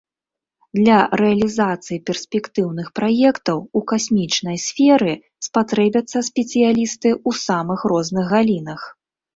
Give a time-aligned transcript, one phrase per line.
[0.77, 5.13] Для рэалізацыі перспектыўных праектаў у касмічнай сферы
[5.51, 8.81] спатрэбяцца спецыялісты ў самых розных галінах.